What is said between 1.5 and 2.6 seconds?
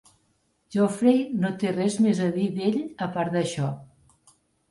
té res més a dir